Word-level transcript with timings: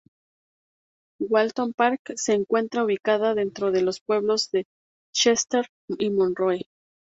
Walton 1.19 1.73
Park 1.73 2.13
se 2.15 2.33
encuentra 2.33 2.83
ubicada 2.83 3.35
dentro 3.35 3.69
de 3.71 3.83
los 3.83 3.99
pueblos 3.99 4.49
de 4.49 4.65
Chester 5.13 5.67
y 5.99 6.09
Monroe. 6.09 6.63